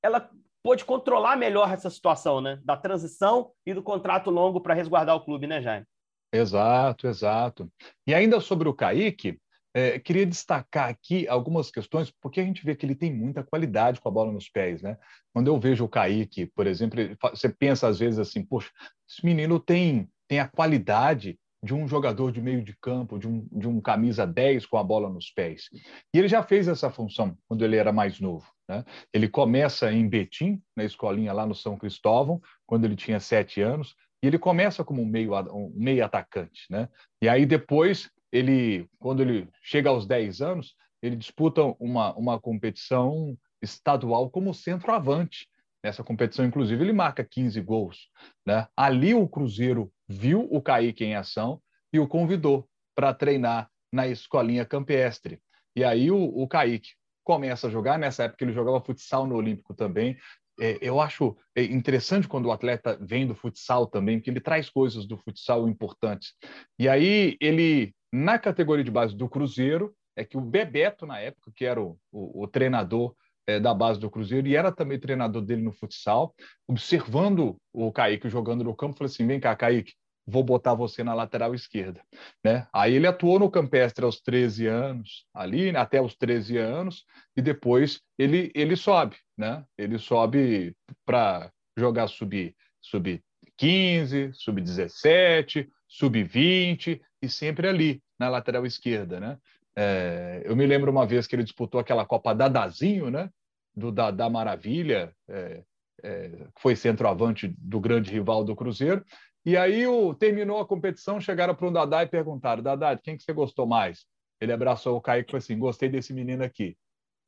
[0.02, 0.30] ela
[0.62, 2.60] pôde controlar melhor essa situação, né?
[2.62, 5.86] Da transição e do contrato longo para resguardar o clube, né, Jaime?
[6.30, 7.72] Exato, exato.
[8.06, 9.40] E ainda sobre o Kaique,
[9.72, 13.98] é, queria destacar aqui algumas questões, porque a gente vê que ele tem muita qualidade
[13.98, 14.98] com a bola nos pés, né?
[15.32, 18.70] Quando eu vejo o Kaique, por exemplo, você pensa às vezes assim, poxa,
[19.08, 23.46] esse menino tem tem a qualidade de um jogador de meio de campo, de um,
[23.50, 25.68] de um camisa 10 com a bola nos pés.
[26.14, 28.46] E ele já fez essa função quando ele era mais novo.
[28.68, 28.84] Né?
[29.12, 33.94] Ele começa em Betim, na escolinha lá no São Cristóvão, quando ele tinha sete anos,
[34.22, 36.66] e ele começa como um meio, um meio atacante.
[36.70, 36.88] Né?
[37.20, 43.36] E aí depois, ele, quando ele chega aos 10 anos, ele disputa uma, uma competição
[43.62, 45.48] estadual como centroavante.
[45.82, 48.08] Nessa competição, inclusive, ele marca 15 gols.
[48.46, 48.66] Né?
[48.76, 51.60] Ali o Cruzeiro viu o Kaique em ação
[51.92, 55.40] e o convidou para treinar na escolinha campestre.
[55.76, 56.90] E aí o, o Kaique
[57.24, 57.98] começa a jogar.
[57.98, 60.16] Nessa época ele jogava futsal no Olímpico também.
[60.60, 64.68] É, eu acho é, interessante quando o atleta vem do futsal também, porque ele traz
[64.68, 66.34] coisas do futsal importantes.
[66.78, 71.52] E aí ele, na categoria de base do Cruzeiro, é que o Bebeto, na época,
[71.54, 73.14] que era o, o, o treinador
[73.48, 76.34] é, da base do Cruzeiro e era também treinador dele no futsal,
[76.68, 79.94] observando o Kaique jogando no campo, falou assim: vem cá, Kaique,
[80.26, 82.02] vou botar você na lateral esquerda.
[82.44, 82.66] Né?
[82.70, 87.40] Aí ele atuou no Campestre aos 13 anos, ali né, até os 13 anos, e
[87.40, 89.64] depois ele, ele sobe, né?
[89.78, 93.22] Ele sobe para jogar sub, sub
[93.56, 99.38] 15, sub 17, sub 20 e sempre ali na lateral esquerda, né?
[99.74, 103.30] É, eu me lembro uma vez que ele disputou aquela Copa Dadazinho, né?
[103.78, 105.62] Do da Maravilha, é,
[106.02, 109.04] é, foi centroavante do grande rival do Cruzeiro.
[109.44, 113.22] E aí o, terminou a competição, chegaram para o Dadá e perguntaram: Dadá, quem que
[113.22, 114.04] você gostou mais?
[114.40, 116.76] Ele abraçou o Kaique e falou assim: gostei desse menino aqui,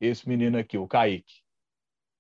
[0.01, 1.43] esse menino aqui, o Kaique.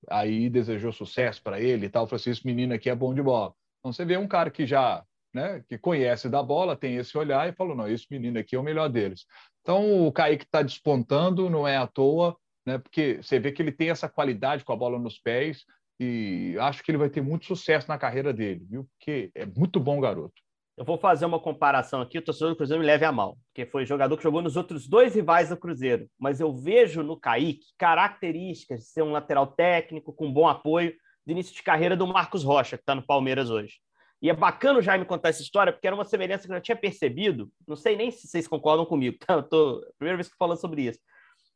[0.09, 3.23] Aí desejou sucesso para ele e tal, falou assim: esse menino aqui é bom de
[3.23, 3.55] bola.
[3.81, 7.49] Então você vê um cara que já né, que conhece da bola, tem esse olhar
[7.49, 9.27] e falou: não, esse menino aqui é o melhor deles.
[9.63, 12.79] Então o Kaique está despontando, não é à toa, né?
[12.79, 15.65] Porque você vê que ele tem essa qualidade com a bola nos pés
[15.99, 18.89] e acho que ele vai ter muito sucesso na carreira dele, viu?
[18.97, 20.35] Porque é muito bom garoto.
[20.77, 23.71] Eu vou fazer uma comparação aqui, o torcedor do Cruzeiro me leve a mal, porque
[23.71, 27.67] foi jogador que jogou nos outros dois rivais do Cruzeiro, mas eu vejo no Kaique
[27.77, 30.95] características de ser um lateral técnico com bom apoio
[31.27, 33.75] de início de carreira do Marcos Rocha, que está no Palmeiras hoje.
[34.23, 36.63] E é bacana o Jaime contar essa história, porque era uma semelhança que eu já
[36.63, 39.35] tinha percebido, não sei nem se vocês concordam comigo, tá?
[39.35, 40.99] Eu tô, primeira vez que falando sobre isso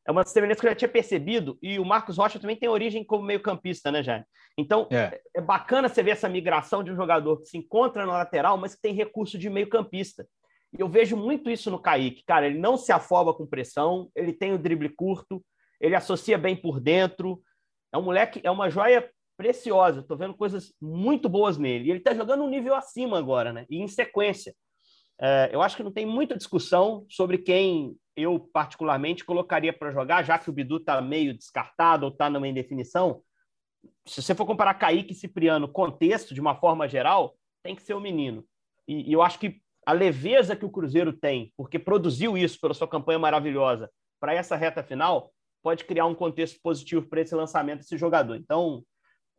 [0.07, 3.03] é uma semelhança que eu já tinha percebido, e o Marcos Rocha também tem origem
[3.05, 4.25] como meio-campista, né, Jair?
[4.57, 5.21] Então, é.
[5.35, 5.41] é.
[5.41, 8.83] bacana você ver essa migração de um jogador que se encontra na lateral, mas que
[8.83, 10.27] tem recurso de meio-campista.
[10.77, 12.25] E eu vejo muito isso no Kaique.
[12.27, 15.43] Cara, ele não se afoba com pressão, ele tem o drible curto,
[15.81, 17.41] ele associa bem por dentro.
[17.93, 20.01] É um moleque, é uma joia preciosa.
[20.01, 21.87] Estou vendo coisas muito boas nele.
[21.87, 23.67] E ele está jogando um nível acima agora, né?
[23.71, 24.55] E em sequência.
[25.21, 30.23] É, eu acho que não tem muita discussão sobre quem eu, particularmente, colocaria para jogar,
[30.23, 33.23] já que o Bidu está meio descartado ou está numa indefinição.
[34.07, 37.95] Se você for comparar Kaique e Cipriano, contexto, de uma forma geral, tem que ser
[37.95, 38.45] o menino.
[38.87, 42.75] E, e eu acho que a leveza que o Cruzeiro tem, porque produziu isso pela
[42.75, 47.81] sua campanha maravilhosa para essa reta final, pode criar um contexto positivo para esse lançamento
[47.81, 48.37] desse jogador.
[48.37, 48.83] Então,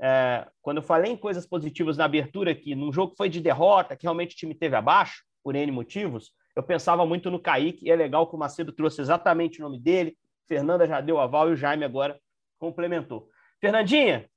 [0.02, 3.40] é, quando eu falei em coisas positivas na abertura aqui, num jogo que foi de
[3.40, 7.86] derrota, que realmente o time teve abaixo, por N motivos, eu pensava muito no Kaique,
[7.86, 11.50] e é legal que o Macedo trouxe exatamente o nome dele, Fernanda já deu aval
[11.50, 12.20] e o Jaime agora
[12.60, 13.30] complementou.
[13.60, 14.30] Fernandinha,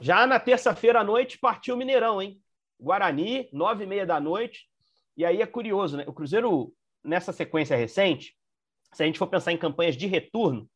[0.00, 2.40] já na terça-feira à noite partiu o Mineirão, hein?
[2.80, 4.66] Guarani, nove e meia da noite.
[5.16, 6.04] E aí é curioso, né?
[6.06, 8.34] O Cruzeiro, nessa sequência recente,
[8.92, 10.68] se a gente for pensar em campanhas de retorno,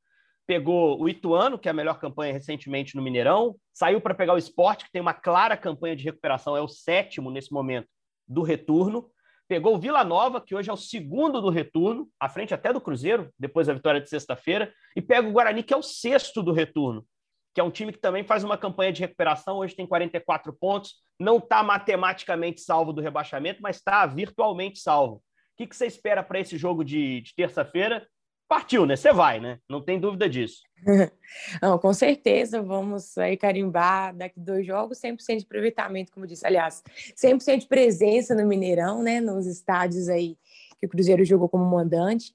[0.46, 4.38] pegou o Ituano, que é a melhor campanha recentemente no Mineirão, saiu para pegar o
[4.38, 7.88] Esporte, que tem uma clara campanha de recuperação, é o sétimo nesse momento
[8.28, 9.10] do retorno.
[9.48, 12.80] Pegou o Vila Nova, que hoje é o segundo do retorno, à frente até do
[12.80, 16.52] Cruzeiro, depois da vitória de sexta-feira, e pega o Guarani, que é o sexto do
[16.52, 17.06] retorno,
[17.54, 20.94] que é um time que também faz uma campanha de recuperação, hoje tem 44 pontos,
[21.18, 25.16] não está matematicamente salvo do rebaixamento, mas está virtualmente salvo.
[25.58, 28.06] O que, você espera para esse jogo de, de terça-feira?
[28.48, 28.96] Partiu, né?
[28.96, 29.58] Você vai, né?
[29.68, 30.62] Não tem dúvida disso.
[31.60, 36.46] Não, com certeza, vamos aí carimbar daqui dois jogos, 100% de aproveitamento, como disse.
[36.46, 36.82] Aliás,
[37.16, 39.20] 100% de presença no Mineirão, né?
[39.20, 40.36] Nos estádios aí
[40.78, 42.34] que o Cruzeiro jogou como mandante.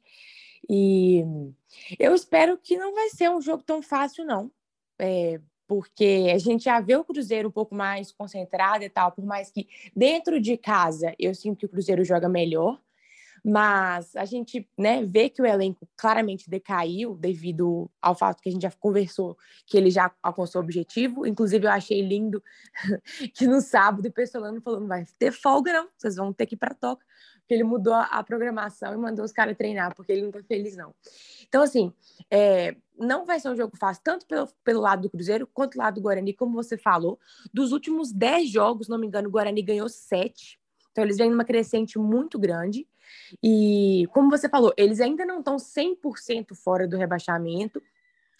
[0.69, 1.23] E
[1.99, 4.51] eu espero que não vai ser um jogo tão fácil, não.
[4.99, 9.23] É, porque a gente já vê o Cruzeiro um pouco mais concentrado e tal, por
[9.23, 12.79] mais que dentro de casa eu sinto que o Cruzeiro joga melhor,
[13.43, 18.51] mas a gente né, vê que o elenco claramente decaiu devido ao fato que a
[18.51, 21.25] gente já conversou que ele já alcançou o objetivo.
[21.25, 22.43] Inclusive, eu achei lindo
[23.33, 26.55] que no sábado o Pessolano falou: não vai ter folga, não, vocês vão ter que
[26.55, 27.03] ir para toca.
[27.39, 30.77] Porque ele mudou a programação e mandou os caras treinar, porque ele não tá feliz,
[30.77, 30.93] não.
[31.47, 31.91] Então, assim,
[32.29, 35.79] é, não vai ser um jogo fácil, tanto pelo, pelo lado do Cruzeiro quanto do
[35.79, 37.19] lado do Guarani, como você falou.
[37.53, 40.60] Dos últimos 10 jogos, não me engano, o Guarani ganhou 7.
[40.91, 42.87] Então, eles vêm numa crescente muito grande.
[43.43, 47.81] E, como você falou, eles ainda não estão 100% fora do rebaixamento.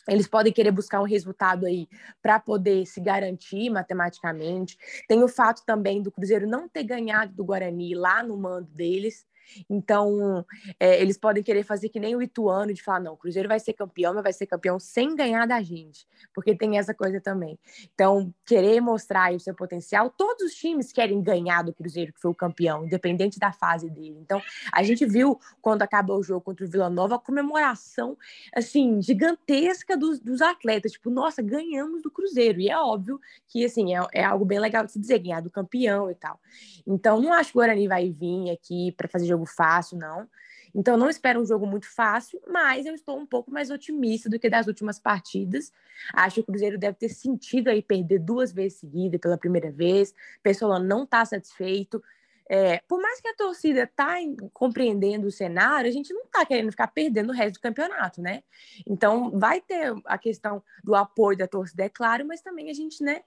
[0.07, 1.87] Eles podem querer buscar um resultado aí
[2.21, 4.77] para poder se garantir matematicamente.
[5.07, 9.25] Tem o fato também do Cruzeiro não ter ganhado do Guarani lá no mando deles.
[9.69, 10.45] Então,
[10.80, 13.60] é, eles podem querer fazer que nem o Ituano, de falar, não, o Cruzeiro vai
[13.60, 17.58] ser campeão, mas vai ser campeão sem ganhar da gente, porque tem essa coisa também.
[17.93, 22.32] Então, querer mostrar o seu potencial, todos os times querem ganhar do Cruzeiro, que foi
[22.32, 24.17] o campeão, independente da fase dele.
[24.19, 28.17] Então, a gente viu, quando acabou o jogo contra o Vila Nova, a comemoração,
[28.56, 33.95] assim, gigantesca dos, dos atletas, tipo, nossa, ganhamos do Cruzeiro, e é óbvio que, assim,
[33.95, 36.39] é, é algo bem legal de se dizer, ganhar do campeão e tal.
[36.86, 40.27] Então, não acho que o Guarani vai vir aqui para fazer jogo fácil, não.
[40.73, 44.39] Então, não espero um jogo muito fácil, mas eu estou um pouco mais otimista do
[44.39, 45.71] que das últimas partidas.
[46.13, 50.11] Acho que o Cruzeiro deve ter sentido aí perder duas vezes seguida pela primeira vez.
[50.11, 52.01] O pessoal não está satisfeito.
[52.49, 54.15] É, por mais que a torcida está
[54.53, 58.43] compreendendo o cenário, a gente não está querendo ficar perdendo o resto do campeonato, né?
[58.85, 63.01] Então, vai ter a questão do apoio da torcida, é claro, mas também a gente,
[63.03, 63.23] né,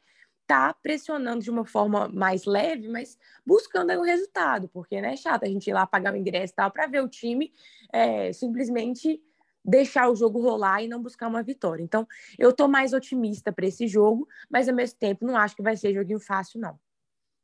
[0.47, 5.17] tá pressionando de uma forma mais leve, mas buscando aí o resultado, porque né, é
[5.17, 7.53] chato a gente ir lá pagar o ingresso e tal para ver o time
[7.93, 9.21] é, simplesmente
[9.65, 11.83] deixar o jogo rolar e não buscar uma vitória.
[11.83, 12.07] Então,
[12.39, 15.77] eu tô mais otimista para esse jogo, mas ao mesmo tempo não acho que vai
[15.77, 16.79] ser joguinho fácil, não.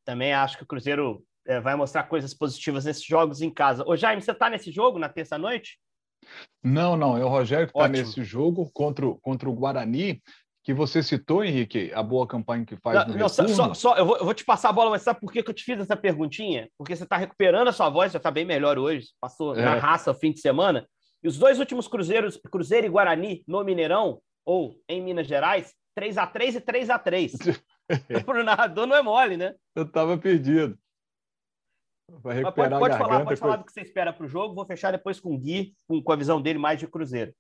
[0.05, 3.85] Também acho que o Cruzeiro é, vai mostrar coisas positivas nesses jogos em casa.
[3.87, 5.79] Ô, Jaime, você tá nesse jogo na terça-noite?
[6.63, 10.23] Não, não, é o Rogério que está nesse jogo contra, contra o Guarani
[10.63, 14.05] que você citou, Henrique, a boa campanha que faz não, no não, só, só, eu,
[14.05, 15.81] vou, eu vou te passar a bola, mas sabe por que, que eu te fiz
[15.81, 16.69] essa perguntinha?
[16.77, 19.65] Porque você está recuperando a sua voz, já está bem melhor hoje, passou é.
[19.65, 20.87] na raça o fim de semana.
[21.23, 26.19] E os dois últimos cruzeiros, Cruzeiro e Guarani, no Mineirão, ou em Minas Gerais, 3
[26.19, 27.33] a 3 e 3 a 3
[28.25, 29.55] Para o narrador não é mole, né?
[29.75, 30.79] Eu estava perdido.
[32.23, 34.55] Vai recuperar pode, pode falar, pode falar do que você espera para o jogo.
[34.55, 37.33] Vou fechar depois com o Gui, com, com a visão dele mais de Cruzeiro.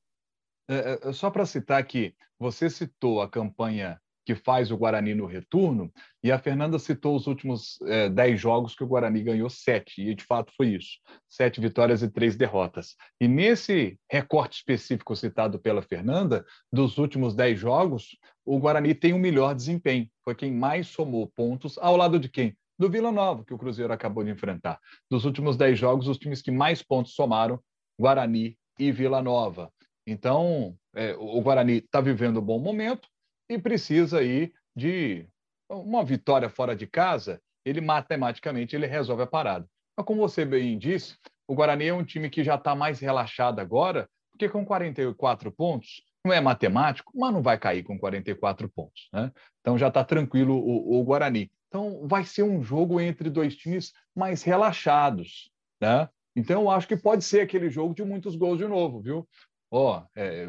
[0.70, 5.26] É, é, só para citar aqui, você citou a campanha que faz o Guarani no
[5.26, 10.00] retorno, e a Fernanda citou os últimos é, dez jogos que o Guarani ganhou sete,
[10.00, 12.94] e de fato foi isso: sete vitórias e três derrotas.
[13.20, 19.16] E nesse recorte específico citado pela Fernanda, dos últimos dez jogos, o Guarani tem o
[19.16, 22.56] um melhor desempenho, foi quem mais somou pontos, ao lado de quem?
[22.78, 24.78] Do Vila Nova, que o Cruzeiro acabou de enfrentar.
[25.10, 27.60] Dos últimos dez jogos, os times que mais pontos somaram,
[27.98, 29.68] Guarani e Vila Nova.
[30.10, 33.08] Então, é, o Guarani está vivendo um bom momento
[33.48, 35.24] e precisa aí de
[35.68, 39.68] uma vitória fora de casa, ele matematicamente ele resolve a parada.
[39.96, 43.60] Mas como você bem disse, o Guarani é um time que já está mais relaxado
[43.60, 49.08] agora, porque com 44 pontos, não é matemático, mas não vai cair com 44 pontos.
[49.12, 49.30] Né?
[49.60, 51.52] Então já está tranquilo o, o Guarani.
[51.68, 55.52] Então vai ser um jogo entre dois times mais relaxados.
[55.80, 56.08] né?
[56.36, 59.28] Então, eu acho que pode ser aquele jogo de muitos gols de novo, viu?
[59.70, 60.48] Ó, é,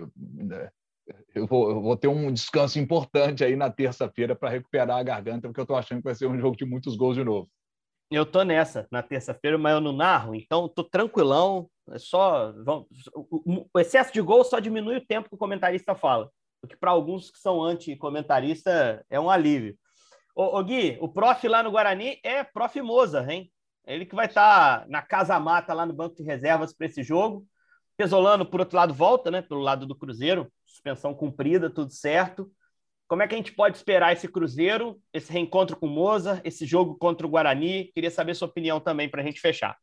[1.36, 5.47] eu, vou, eu vou ter um descanso importante aí na terça-feira para recuperar a garganta,
[5.47, 7.49] porque eu estou achando que vai ser um jogo de muitos gols de novo.
[8.10, 11.69] Eu tô nessa na terça-feira, mas eu não narro, então tô tranquilão.
[11.89, 12.51] É só.
[12.63, 16.29] Vamos, o, o, excesso de gol só diminui o tempo que o comentarista fala.
[16.62, 19.77] O que para alguns que são anti-comentarista é um alívio.
[20.36, 23.51] Ô, ô, Gui, o prof lá no Guarani é prof Moza, hein?
[23.86, 27.03] Ele que vai estar tá na casa mata lá no banco de reservas para esse
[27.03, 27.45] jogo.
[28.02, 29.44] Pesolano, por outro lado, volta, né?
[29.44, 32.52] Pelo lado do Cruzeiro, suspensão cumprida, tudo certo.
[33.08, 36.66] Como é que a gente pode esperar esse Cruzeiro, esse reencontro com o Moza, esse
[36.66, 37.92] jogo contra o Guarani?
[37.94, 39.78] Queria saber sua opinião também para a gente fechar.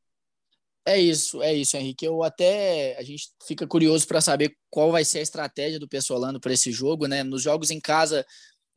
[0.84, 2.04] É isso, é isso, Henrique.
[2.04, 6.40] Eu até a gente fica curioso para saber qual vai ser a estratégia do Pessolano
[6.40, 7.22] para esse jogo, né?
[7.22, 8.26] Nos jogos em casa,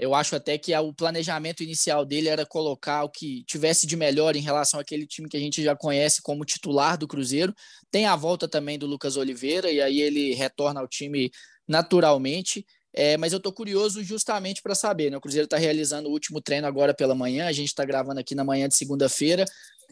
[0.01, 4.35] eu acho até que o planejamento inicial dele era colocar o que tivesse de melhor
[4.35, 7.53] em relação àquele time que a gente já conhece como titular do Cruzeiro.
[7.91, 11.29] Tem a volta também do Lucas Oliveira, e aí ele retorna ao time
[11.67, 12.65] naturalmente.
[12.91, 15.17] É, mas eu estou curioso justamente para saber, né?
[15.17, 18.33] O Cruzeiro está realizando o último treino agora pela manhã, a gente está gravando aqui
[18.33, 19.45] na manhã de segunda-feira,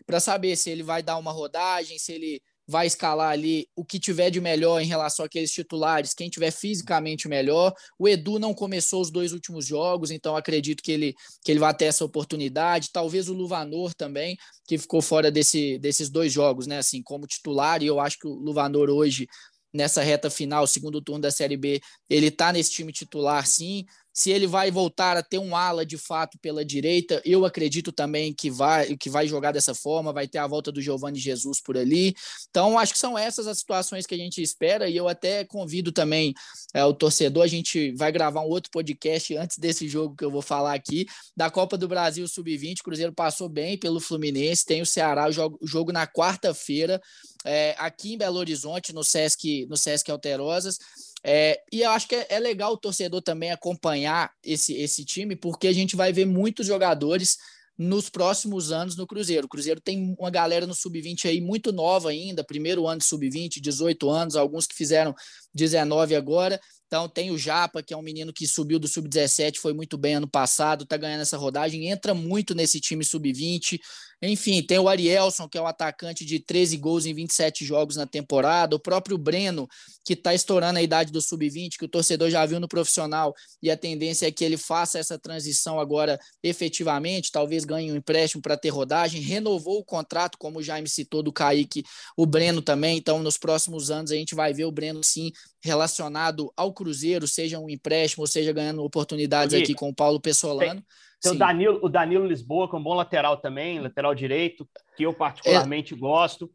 [0.08, 4.00] para saber se ele vai dar uma rodagem, se ele vai escalar ali o que
[4.00, 7.74] tiver de melhor em relação àqueles titulares, quem tiver fisicamente melhor.
[7.98, 11.74] O Edu não começou os dois últimos jogos, então acredito que ele, que ele vai
[11.74, 12.92] ter essa oportunidade.
[12.94, 16.78] Talvez o Luvanor também, que ficou fora desse, desses dois jogos, né?
[16.78, 19.28] Assim, como titular, e eu acho que o Luvanor hoje
[19.74, 23.86] nessa reta final, segundo turno da Série B, ele tá nesse time titular, sim.
[24.20, 28.34] Se ele vai voltar a ter um ala de fato pela direita, eu acredito também
[28.34, 31.78] que vai, que vai jogar dessa forma, vai ter a volta do Giovanni Jesus por
[31.78, 32.14] ali.
[32.50, 35.90] Então, acho que são essas as situações que a gente espera, e eu até convido
[35.90, 36.34] também
[36.74, 40.32] é, o torcedor, a gente vai gravar um outro podcast antes desse jogo que eu
[40.32, 42.82] vou falar aqui, da Copa do Brasil Sub-20.
[42.82, 47.02] O Cruzeiro passou bem pelo Fluminense, tem o Ceará, o jogo, jogo na quarta-feira,
[47.46, 50.78] é, aqui em Belo Horizonte, no Sesc, no Sesc Alterosas.
[51.24, 55.36] É, e eu acho que é, é, legal o torcedor também acompanhar esse, esse time,
[55.36, 57.38] porque a gente vai ver muitos jogadores
[57.78, 59.46] nos próximos anos no Cruzeiro.
[59.46, 63.62] O Cruzeiro tem uma galera no sub-20 aí muito nova ainda, primeiro ano de sub-20,
[63.62, 65.16] 18 anos, alguns que fizeram
[65.54, 66.60] 19 agora.
[66.88, 70.16] Então tem o Japa, que é um menino que subiu do sub-17, foi muito bem
[70.16, 73.80] ano passado, tá ganhando essa rodagem, entra muito nesse time sub-20.
[74.22, 78.06] Enfim, tem o Arielson, que é o atacante de 13 gols em 27 jogos na
[78.06, 79.68] temporada, o próprio Breno,
[80.04, 83.72] que está estourando a idade do sub-20, que o torcedor já viu no profissional, e
[83.72, 88.58] a tendência é que ele faça essa transição agora efetivamente, talvez ganhe um empréstimo para
[88.58, 91.84] ter rodagem, renovou o contrato, como o Jaime citou do Kaique,
[92.18, 96.52] o Breno também, então nos próximos anos a gente vai ver o Breno sim relacionado
[96.58, 100.82] ao Cruzeiro, seja um empréstimo, seja ganhando oportunidades aqui com o Paulo Pessolano.
[100.82, 104.68] Tem tem o Danilo, o Danilo Lisboa, que é um bom lateral também, lateral direito,
[104.96, 105.98] que eu particularmente é.
[105.98, 106.52] gosto.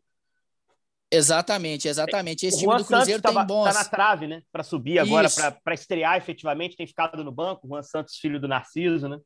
[1.11, 2.47] Exatamente, exatamente.
[2.47, 3.69] Esse o time Juan do Cruzeiro Santos tem bons.
[3.69, 4.43] Está na trave, né?
[4.51, 5.29] Para subir agora,
[5.63, 7.67] para estrear efetivamente, tem ficado no banco.
[7.67, 9.19] O Juan Santos, filho do Narciso, né?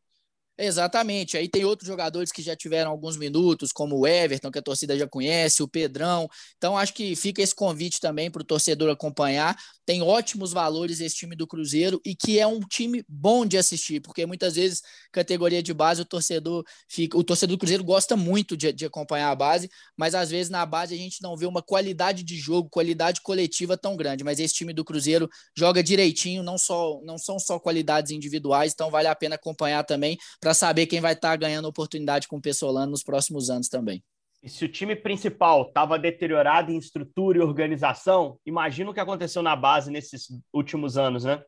[0.61, 1.37] Exatamente.
[1.37, 4.99] Aí tem outros jogadores que já tiveram alguns minutos, como o Everton, que a torcida
[4.99, 6.29] já conhece, o Pedrão.
[6.57, 9.57] Então, acho que fica esse convite também para o torcedor acompanhar.
[9.87, 14.01] Tem ótimos valores esse time do Cruzeiro e que é um time bom de assistir,
[14.01, 17.16] porque muitas vezes, categoria de base, o torcedor fica.
[17.16, 20.66] O torcedor do Cruzeiro gosta muito de, de acompanhar a base, mas às vezes na
[20.66, 24.25] base a gente não vê uma qualidade de jogo, qualidade coletiva tão grande.
[24.25, 28.90] Mas esse time do Cruzeiro joga direitinho, não, só, não são só qualidades individuais, então
[28.90, 30.18] vale a pena acompanhar também
[30.49, 34.03] para saber quem vai estar tá ganhando oportunidade com o Pessolano nos próximos anos também.
[34.43, 39.43] E se o time principal estava deteriorado em estrutura e organização, imagina o que aconteceu
[39.43, 41.45] na base nesses últimos anos, né?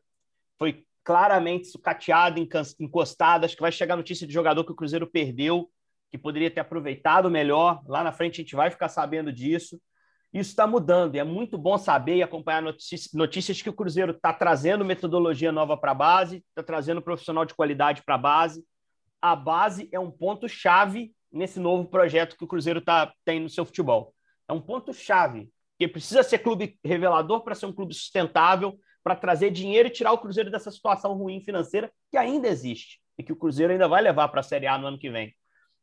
[0.59, 2.39] Foi claramente sucateado,
[2.79, 3.43] encostado.
[3.43, 5.67] Acho que vai chegar notícia de jogador que o Cruzeiro perdeu,
[6.11, 7.81] que poderia ter aproveitado melhor.
[7.87, 9.81] Lá na frente a gente vai ficar sabendo disso.
[10.31, 14.31] Isso está mudando e é muito bom saber e acompanhar notícias, que o Cruzeiro está
[14.31, 18.63] trazendo metodologia nova para a base, está trazendo profissional de qualidade para a base,
[19.21, 23.65] a base é um ponto-chave nesse novo projeto que o Cruzeiro tá, tem no seu
[23.65, 24.13] futebol.
[24.47, 29.51] É um ponto-chave, que precisa ser clube revelador para ser um clube sustentável, para trazer
[29.51, 33.35] dinheiro e tirar o Cruzeiro dessa situação ruim financeira que ainda existe e que o
[33.35, 35.33] Cruzeiro ainda vai levar para a Série A no ano que vem.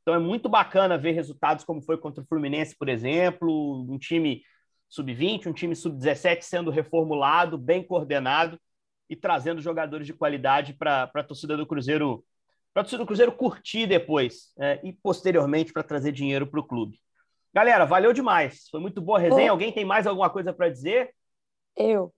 [0.03, 4.42] Então é muito bacana ver resultados como foi contra o Fluminense, por exemplo, um time
[4.88, 8.59] sub-20, um time sub-17 sendo reformulado, bem coordenado
[9.11, 12.24] e trazendo jogadores de qualidade para a torcida do Cruzeiro
[12.78, 16.64] para a torcida do Cruzeiro curtir depois é, e posteriormente para trazer dinheiro para o
[16.64, 17.00] clube.
[17.52, 18.68] Galera, valeu demais.
[18.70, 19.50] Foi muito boa a resenha.
[19.50, 21.10] Alguém tem mais alguma coisa para dizer?
[21.76, 22.12] Eu.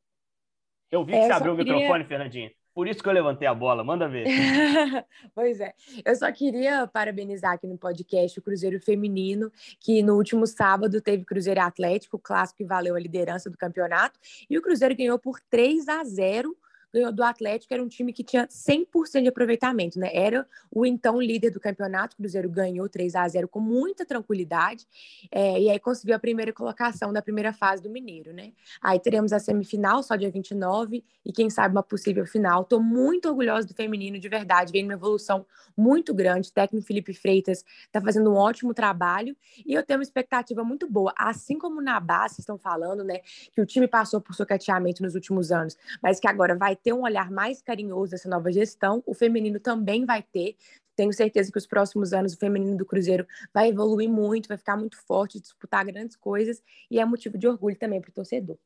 [0.91, 1.73] Eu vi que é, você abriu queria...
[1.73, 2.51] o microfone, Fernandinha.
[2.75, 4.27] Por isso que eu levantei a bola, manda ver.
[5.35, 5.73] pois é.
[6.05, 11.25] Eu só queria parabenizar aqui no podcast o Cruzeiro Feminino, que no último sábado teve
[11.25, 14.19] Cruzeiro Atlético, o clássico que valeu a liderança do campeonato,
[14.49, 16.57] e o Cruzeiro ganhou por 3 a 0
[16.93, 20.11] ganhou do Atlético, era um time que tinha 100% de aproveitamento, né?
[20.13, 24.87] Era o então líder do campeonato, o Cruzeiro ganhou 3 a 0 com muita tranquilidade,
[25.31, 28.53] é, e aí conseguiu a primeira colocação da primeira fase do Mineiro, né?
[28.83, 32.65] Aí teremos a semifinal só dia 29 e quem sabe uma possível final.
[32.65, 36.49] Tô muito orgulhosa do feminino, de verdade, vem uma evolução muito grande.
[36.49, 40.89] O técnico Felipe Freitas tá fazendo um ótimo trabalho e eu tenho uma expectativa muito
[40.89, 43.21] boa, assim como na base estão falando, né,
[43.53, 47.03] que o time passou por socateamento nos últimos anos, mas que agora vai ter um
[47.03, 50.57] olhar mais carinhoso dessa nova gestão, o feminino também vai ter.
[50.97, 54.77] Tenho certeza que os próximos anos o feminino do Cruzeiro vai evoluir muito, vai ficar
[54.77, 58.59] muito forte, disputar grandes coisas e é motivo de orgulho também para o torcedor.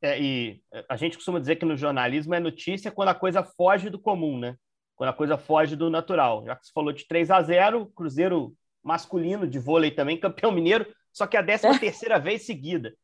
[0.00, 3.88] É, e a gente costuma dizer que no jornalismo é notícia quando a coisa foge
[3.88, 4.56] do comum, né?
[4.96, 6.44] Quando a coisa foge do natural.
[6.44, 10.86] Já que você falou de 3 a 0 Cruzeiro masculino de vôlei também, campeão mineiro,
[11.12, 12.94] só que a 13 terceira vez seguida.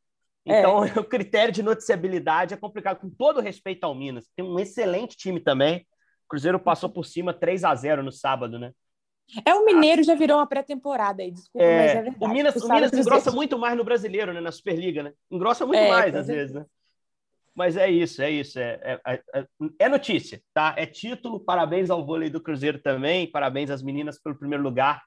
[0.49, 0.93] Então, é.
[0.99, 4.29] o critério de noticiabilidade é complicado, com todo respeito ao Minas.
[4.35, 5.87] Tem um excelente time também.
[6.25, 8.73] O Cruzeiro passou por cima 3 a 0 no sábado, né?
[9.45, 12.25] É, o Mineiro já virou uma pré-temporada aí, desculpa, é, mas é verdade.
[12.25, 14.41] O Minas, o Minas engrossa muito mais no brasileiro, né?
[14.41, 15.13] Na Superliga, né?
[15.31, 16.65] Engrossa muito é, mais, às vezes, né?
[17.55, 18.59] Mas é isso, é isso.
[18.59, 19.47] É, é, é,
[19.81, 20.75] é, notícia, tá?
[20.79, 21.41] É título.
[21.41, 23.29] Parabéns ao vôlei do Cruzeiro também.
[23.31, 25.03] Parabéns às meninas pelo primeiro lugar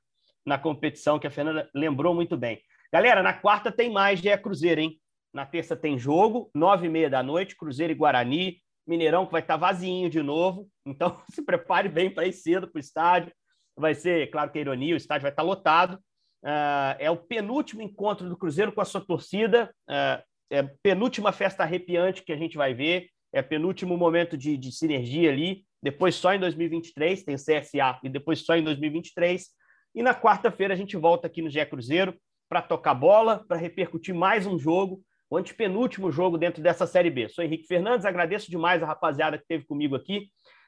[0.45, 2.61] na competição, que a Fernanda lembrou muito bem.
[2.91, 4.99] Galera, na quarta tem mais, é Cruzeiro, hein?
[5.33, 8.61] Na terça tem jogo, nove e meia da noite, Cruzeiro e Guarani.
[8.85, 10.67] Mineirão que vai estar vazinho de novo.
[10.85, 13.31] Então, se prepare bem para ir cedo para o estádio.
[13.77, 15.95] Vai ser, claro que é ironia, o estádio vai estar lotado.
[16.43, 19.73] Uh, é o penúltimo encontro do Cruzeiro com a sua torcida.
[19.89, 23.07] Uh, é penúltima festa arrepiante que a gente vai ver.
[23.31, 25.63] É penúltimo momento de, de sinergia ali.
[25.81, 29.47] Depois só em 2023, tem CSA, e depois só em 2023.
[29.95, 32.15] E na quarta-feira a gente volta aqui no GE Cruzeiro
[32.49, 35.01] para tocar bola, para repercutir mais um jogo
[35.31, 37.29] o antepenúltimo jogo dentro dessa Série B.
[37.29, 40.27] Sou Henrique Fernandes, agradeço demais a rapaziada que esteve comigo aqui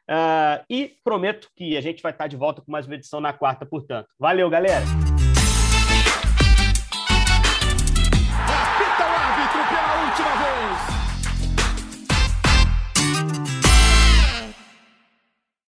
[0.09, 3.33] uh, e prometo que a gente vai estar de volta com mais uma edição na
[3.33, 4.07] quarta, portanto.
[4.17, 4.85] Valeu, galera!